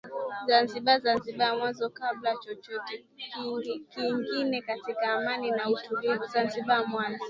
zanzibari 0.47 1.03
zanzibari 1.05 1.53
mwanzo 1.59 1.85
kabla 1.97 2.29
chochote 2.43 2.93
kingine 3.91 4.61
katika 4.61 5.03
amani 5.15 5.51
na 5.51 5.63
utulivu 5.69 6.23
zanzibari 6.33 6.85
mwanzo 6.91 7.19